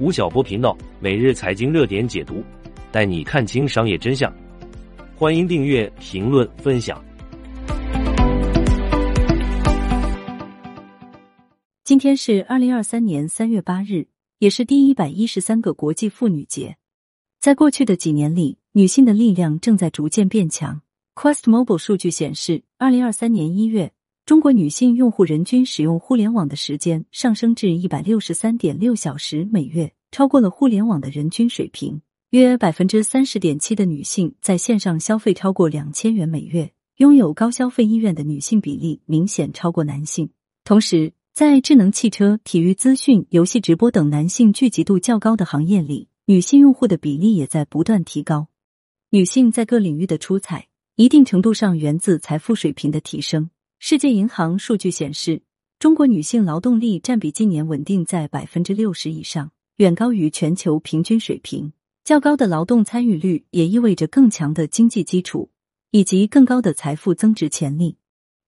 [0.00, 2.42] 吴晓波频道每日财经热点解读，
[2.90, 4.32] 带你看清商业真相。
[5.14, 7.04] 欢迎订阅、评论、分享。
[11.84, 14.06] 今天是二零二三年三月八日，
[14.38, 16.78] 也是第一百一十三个国际妇女节。
[17.38, 20.80] 在过去的几年里，女性的力量正在逐渐变强。
[21.14, 23.92] Quest Mobile 数据显示，二零二三年一月，
[24.30, 32.00] 中国女性用户人均使用互联网的时间上升至一百六十三点六小时每月，超过了互联网的人均水平。
[32.30, 40.30] 约百分之三十点七的女性在线上消费超过两千元每月，拥有高消费意愿的女性比例明显超过男性。
[40.62, 48.46] 同时，在智能汽车、体育资讯、游戏直播等男性聚集度较高的行业里，女性用户的比例也在不断提高。
[49.10, 53.50] 女性在各领域的出彩，一定程度上源自财富水平的提升。
[53.82, 55.40] 世界银行数据显示，
[55.78, 61.72] 中国女性劳动力占比近年稳定在百分之六十以上，远高于全球平均水平。
[62.04, 65.50] 较高的劳动参与率也意味着更强的经济基础
[65.92, 67.96] 以及更高的财富增值潜力。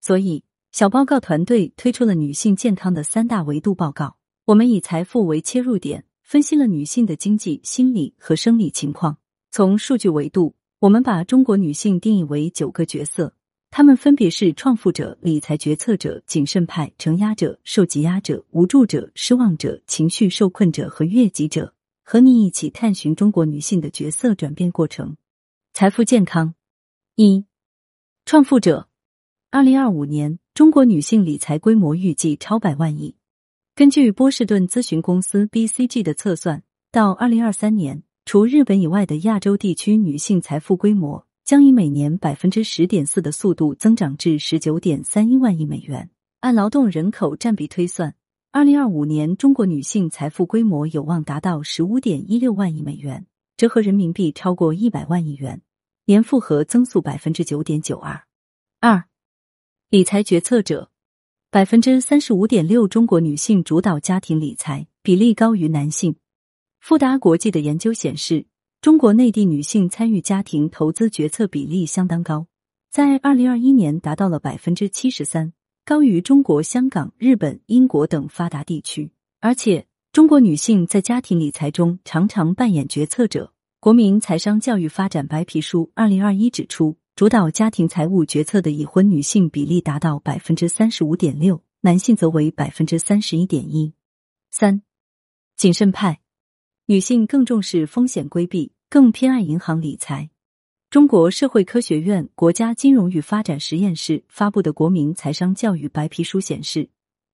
[0.00, 0.44] 所以。
[0.70, 4.18] 小报告团队推出了女性健康的三大维度报告。
[4.44, 9.16] 我们以财富为切入点，分析了女性的经济、心理和生理情况。
[9.50, 13.32] 从数据维度，我们把中国女性定义为九个角色，
[13.76, 21.74] 他们分别是创富者、理财决策者、谨慎派、承压者、受挤压者、无助者、失望者、情绪受困者和越级者。
[22.02, 25.18] 和你一起探寻中国女性的角色转变过程。
[25.74, 26.54] 财富健康
[27.16, 27.44] 一，
[28.24, 28.88] 创富者。
[29.50, 33.14] 二零二五年，中国女性理财规模预计超百万亿。
[33.74, 46.10] 根据波士顿咨询公司 BCG 的测算，到二零二三年，除日本以外的亚洲地区女性财富规模将以每年百分之十点四的速度增长至十九点三一万亿美元。
[46.40, 48.16] 按劳动人口占比推算，
[48.50, 55.62] 二零二五年中国女性财富规模有望达到十五点一六万亿美元，折合人民币超过一百万亿元，
[56.06, 58.24] 年复合增速百分之九点九二
[58.80, 59.04] 二。
[59.88, 60.90] 理财决策者，
[61.52, 66.16] 百分之三十五点六中国女性主导家庭理财，比例高于男性。
[66.80, 68.46] 富达国际的研究显示，
[68.80, 72.46] 中国内地女性参与家庭投资决策比例相当高，
[72.90, 75.52] 在二零二一年达到了百分之七十三，
[75.84, 79.10] 高于中国香港、日本、英国等发达地区。
[79.40, 83.52] 而且，中国女性在家庭理财中常常扮演决策者。
[83.80, 86.96] 国民财商教育发展白皮书二零二一指出。
[87.16, 93.94] 主导家庭财务决策的已婚女性比例达到百分之三十五点六，男性则为百分之三十一点一。
[94.50, 94.82] 三，
[95.56, 96.20] 谨慎派
[96.88, 100.30] 女性更重视风险规避，更偏爱银行理财。
[100.88, 106.88] 中国社会科学院国家金融与发展实验室发布的国民财商教育白皮书显示，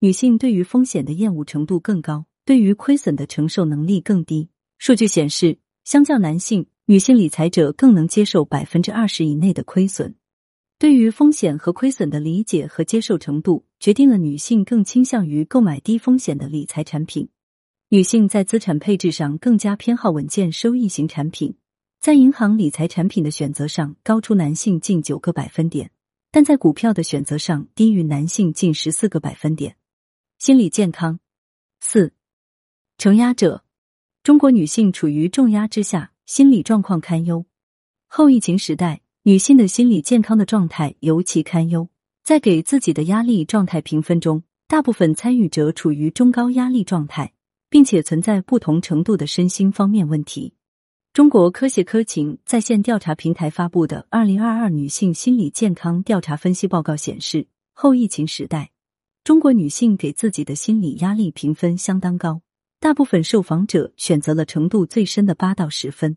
[0.00, 4.48] 女性对于风险的厌恶程度更高，对于亏损的承受能力更低。
[4.78, 6.66] 数据显示，相较男性。
[6.86, 10.14] 女性理财者更能接受百分之二十以内的亏损，
[10.78, 17.28] 对于风险和亏损的理解和接受程度，决定了女性更倾向于购买低风险的理财产品。
[17.94, 21.54] 女性在资产配置上更加偏好稳健收益型产品，
[22.00, 25.92] 在银行理财产品的选择上高出男性近九个百分点，
[26.32, 29.76] 但在股票的选择上低于男性近十四个百分点。
[30.40, 31.20] 心理健康
[31.80, 32.12] 四
[32.98, 33.62] 承压者，
[34.24, 36.10] 中国女性处于重压之下。
[36.26, 37.46] 心理状况堪忧。
[38.08, 41.88] 后疫情时代，女性的心理健康的状态尤其堪忧。
[42.24, 47.32] 在给自己的压力状态评分中，大部分参与者处于中高压力状态，
[47.74, 50.52] 并且存在不同程度的身心方面问题。
[51.12, 58.70] 中国科协科情在线调查平台发布的《二零二二女性心理健康调查分析报告》显示，后疫情时代，
[59.24, 62.42] 中国女性给自己的心理压力评分相当高。
[62.78, 66.16] 大部分受访者选择了程度最深的八到十分。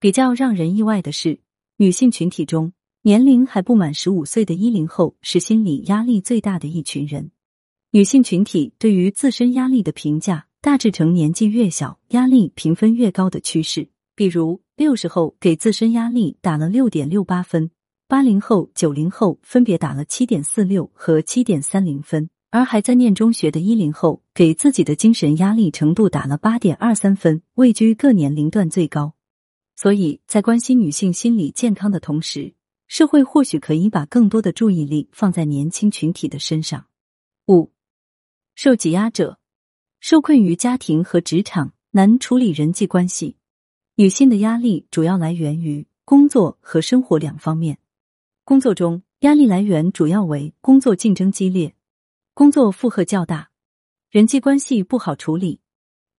[0.00, 1.40] 比较让人意外的是，
[1.76, 7.32] 女性群体中年龄还不满十五岁的一零后是心理压力最大的一群人。
[7.90, 13.88] 女性群体对于自身压力的评价大致呈年纪越小压力评分越高的趋势。
[14.16, 17.70] 比如，六十后给自身压力打了六点六八分，
[18.08, 22.28] 八零后、九零后分别打了七点四六和七点三零分。
[22.50, 29.14] 而还在念中学的一零后，给自己的精神压力程度打了八点二三分，位居各年龄段最高。
[29.76, 32.52] 所以在关心女性心理健康的同时，
[32.88, 36.86] 社会或许可以把更多的注意力放在年轻群体的身上。
[37.46, 37.70] 五，
[38.56, 39.38] 受挤压者，
[40.00, 43.36] 受困于家庭和职场，难处理人际关系。
[43.96, 47.78] 女性的压力主要来源于工作和生活两方面。
[48.44, 51.74] 工作中，压力来源主要为工作竞争激烈。
[52.34, 53.50] 工作负荷较大，
[54.10, 55.60] 人际关系不好处理。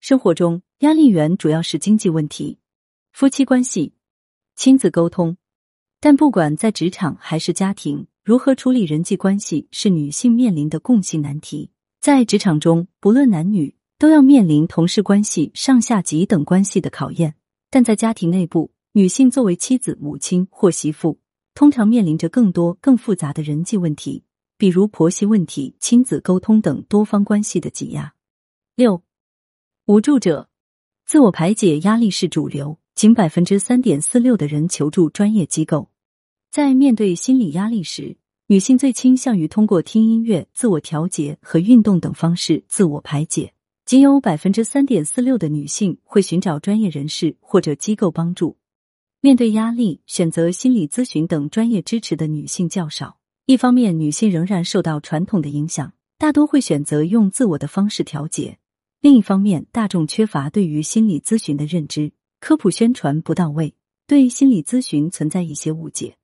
[0.00, 2.58] 生活中，压力源主要是经济问题、
[3.12, 3.92] 夫妻关系、
[4.54, 5.36] 亲子沟通。
[6.00, 11.70] 但不管在职场还是家庭，如何处理人际关系是女性面临的共性难题。
[12.06, 17.34] 在职场中，不论男女，都要面临同事关系、上下级等关系的考验。
[17.68, 21.18] 但在家庭内部，女性作为妻子、母亲或媳妇，
[21.52, 24.22] 通常面临着更多、更复杂的人际问题，
[24.56, 28.14] 比如婆媳问题、亲子沟通等多方关系的挤压。
[28.76, 29.02] 六。
[29.86, 30.48] 无助者，
[31.06, 35.90] 自我排解压力是主流，仅百分之三点四六的人求助专业机构。
[36.52, 38.16] 在面对心理压力时，
[38.48, 43.52] 女性最倾向于通过听音乐、自我调节和运动等方式自我排解。
[43.84, 48.56] 仅有百分之三点四六的女性会寻找专业人士或者机构帮助。
[49.20, 53.18] 面对压力，选择心理咨询等专业支持的女性较少。
[53.46, 58.58] 一方面，女性仍然受到传统的影响，大多会选择用自我的方式调节。
[59.00, 63.74] 另一方面，大众缺乏对于心理咨询的认知，科普宣传不到位，
[64.06, 66.16] 对心理咨询存在一些误解，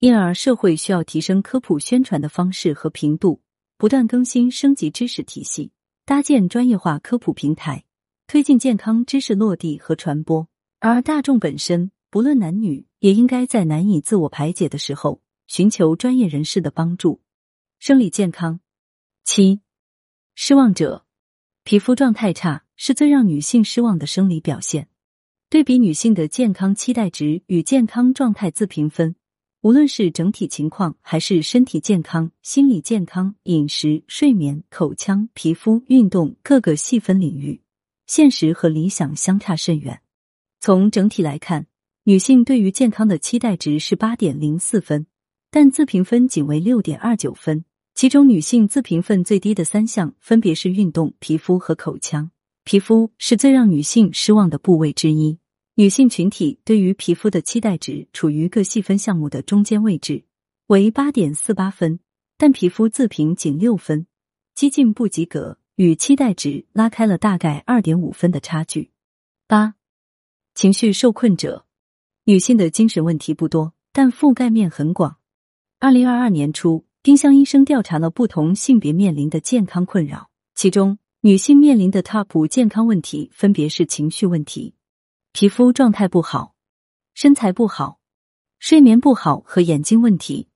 [0.00, 3.42] 因而社会需要提升科普宣传的方式和频度，
[3.76, 5.72] 不断更新升级知识体系，
[6.06, 7.84] 搭建专业化科普平台，
[8.26, 10.48] 推进健康知识落地和传播。
[10.78, 17.20] 而大众本身，不论男女，也应该在难以自我排解的时候，寻求专业人士的帮助。
[17.78, 18.60] 生理健康
[19.24, 19.60] 七，
[20.34, 21.04] 失望者。
[21.62, 24.88] 皮肤状态差是最让女性失望的生理表现。
[25.50, 29.14] 对比女性的健康期待值与健康状态自评分，
[29.62, 37.60] 无论是整体情况还是身体健康、心理健康、饮食、睡眠、口腔、皮肤、运动各个细分领域，
[38.06, 40.00] 现实和理想相差甚远。
[40.60, 41.66] 从整体来看，
[42.04, 45.06] 女性对于健康的期待值是八点零四分，
[45.50, 47.62] 但自评分仅为六点二九分。
[47.94, 52.30] 其中，女性自评分最低的三项分别是运动、皮肤和口腔。
[52.64, 55.38] 皮肤是最让女性失望的部位之一。
[55.80, 60.24] 女性群体对于皮肤的期待值处于各细分项目的中间位置，
[60.66, 62.00] 为八点四八分，
[62.36, 64.06] 但皮肤自评仅六分，
[64.54, 68.90] 几近不及格，与期待值拉开了大概二点五分的差距。
[69.46, 69.76] 八、
[70.54, 71.64] 情绪受困者，
[72.24, 75.16] 女性的精神问题不多，但覆盖面很广。
[75.78, 76.84] 二零二二年初。
[77.02, 84.74] 丁香医生调查了不同性别面临的健康困扰，其中女性面临的 TOP 健康问题分别是情绪问题、
[85.32, 86.54] 皮肤状态不好、
[87.14, 88.00] 身材不好、
[88.58, 90.48] 睡眠不好和眼睛问题。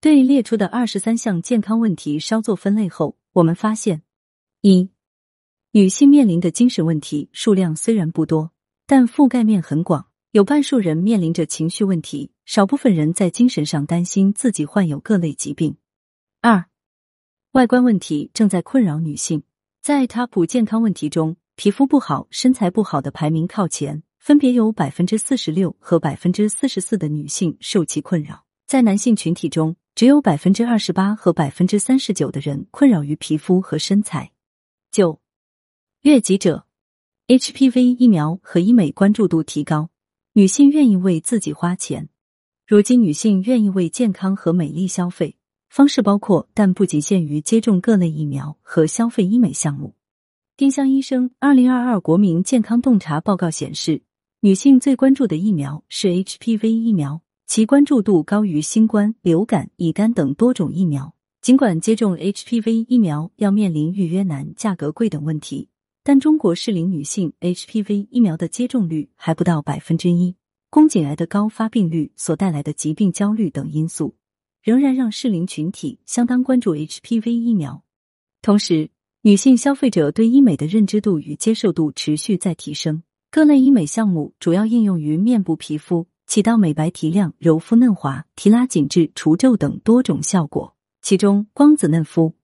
[0.00, 4.02] 对列出的二十三项健康问题稍作分类后，我们发现：
[4.60, 4.88] 一、
[5.72, 8.52] 女性面临的精神问题数量虽然不多，
[8.86, 10.06] 但覆盖面很广。
[10.30, 15.76] 有半数人面临着情绪问题，少部分人在精神上担心自己患有各类疾病。
[16.40, 16.66] 二，
[17.50, 19.42] 外观问题正在困扰女性。
[19.82, 28.44] 在 TOP 健康问题中，皮肤不好、身材不好的排名靠前，分别有百分之四十六和百分之四十四的女性受其困扰。
[28.68, 34.30] 在男性群体中，只有百分之二十八和百分之三十九的人困扰于皮肤和身材。
[34.92, 35.20] 九，
[36.02, 36.66] 越级者
[37.26, 39.90] ，HPV 疫苗和医美关注度提高，
[40.34, 42.08] 女性愿意为自己花钱。
[42.64, 45.36] 如今，女性愿意为健康和美丽消费。
[45.68, 49.96] 方式包括，但不仅限于接种各类疫苗和消费医美项目。
[50.56, 54.02] 丁香医生二零二二国民健康洞察报告显示，
[54.44, 61.14] 女性最关注的疫苗是 HPV 疫苗，其关注度高于新冠、流感、乙肝等多种疫苗。
[61.40, 65.68] 尽管接种 HPV 疫苗要面临预约难、价格贵等问题，
[66.02, 70.34] 但中国适龄女性 HPV 疫苗的接种率还不到百分之一。
[70.70, 74.16] 宫颈癌的高发病率所带来的疾病焦虑等因素。
[74.60, 77.84] 仍然让适龄群体相当关注 HPV 疫苗，
[78.42, 83.04] 同时，女性消费者对医美的认知度与接受度持续在提升。
[83.34, 90.76] 各类医美项目主要应用于面部皮肤，起到美白、提亮、柔肤嫩滑、提拉紧致、除皱等多种效果。
[91.00, 92.34] 其中，光子嫩肤、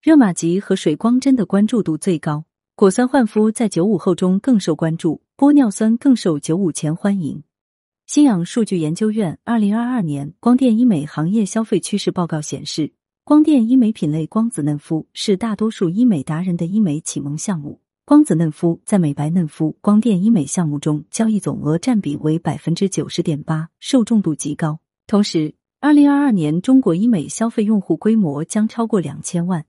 [0.00, 2.46] 热玛吉和水光针的关注度最高。
[2.74, 7.42] 果酸焕肤在九五后中更受关注，玻尿酸更受九五前欢迎。
[8.06, 17.81] 新氧数据研究院二零二二年光电医美行业消费趋势报告显示，光电医美品类光子嫩肤是大多数医美达人的医美启蒙项目。
[18.04, 24.80] 光子嫩肤在美白嫩肤光电医美项目中交易总额占比为百分之九十点八，受众度极高。
[25.06, 29.64] 同时，二零二二年中国医美消费用户规模将超过两千万，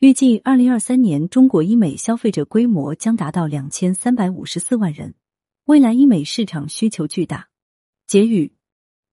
[0.00, 5.14] 预计二零二三年中国医美消费者规模将达到两千三百五十四万人。
[5.64, 7.48] 未来医美市场需求巨大。
[8.06, 8.52] 结语：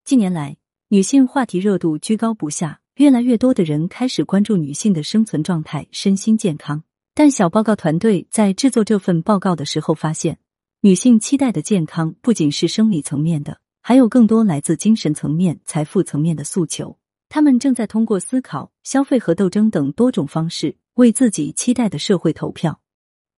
[0.03, 0.57] 近年来，
[0.89, 6.83] 女性话题热度居高不下，越来越多的人开始关注女性的生存状态、身心健康。
[7.17, 10.37] 但小报告团队在制作这份报告的时候发现，
[10.81, 16.97] 女性期待的健康不仅是生理层面的，还有更多来自精神层面、财富层面的诉求。
[17.29, 22.81] 他们正在通过思考、消费和斗争等多种方式，为自己期待的社会投票。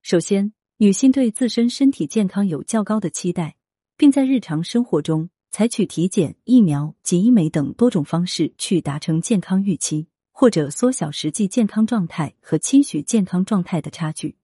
[0.02, 3.54] 首先，女性对自身身体健康有较高的期待，
[3.96, 10.08] 并在日常生活中采取体检、疫苗及医美等多种方式去达成健康预期。
[10.40, 14.36] 或者缩小实际健康状态和期许健康状态的差距。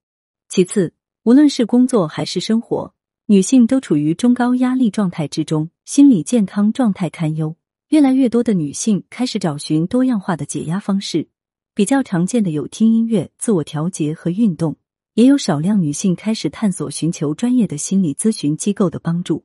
[0.49, 2.93] 其次，无论是工作还是生活，
[3.27, 7.55] 女性都处于中高压力状态之中，心理健康状态堪忧。
[7.91, 11.29] 越来越多的女性开始找寻多样化的解压方式，
[11.77, 14.77] 比较常见的有听音乐、自我调节和运动，
[15.15, 19.45] 也有少量女性开始探索寻求专业的心理咨询机构的帮助。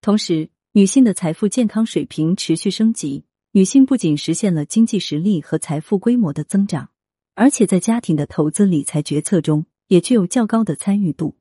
[0.00, 3.24] 同时，女性的财富健康水平持续升级。
[3.54, 6.88] 女性不仅实现了经济实力和财富规模的增长，
[7.34, 11.34] 而且在家庭的投资理财决策中也具有较高的参与度。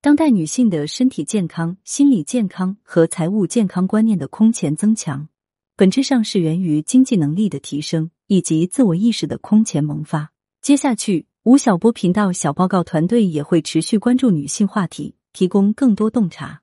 [0.00, 5.28] 当代女性的身体健康、心理健康和财务健康观念的空前增强，
[5.76, 10.32] 本质上是源于经济能力的提升以及自我意识的空前萌发。
[10.60, 16.62] 接下去，吴晓波频道小报告团队也会持续关注女性话题，提供更多洞察。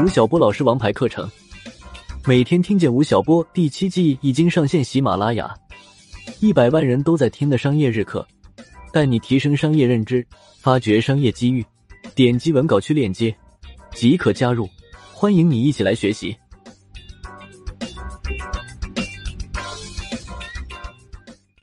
[0.00, 1.28] 吴晓波老师王牌课程，
[2.24, 5.52] 每天听见吴晓波第七季已经上线喜马拉雅，
[6.38, 8.24] 一百万人都在听的商业日课，
[8.92, 10.24] 带你提升商业认知，
[10.60, 11.66] 发掘商业机遇。
[12.14, 13.34] 点击文稿区链接
[13.92, 14.68] 即可加入，
[15.12, 16.36] 欢迎你一起来学习。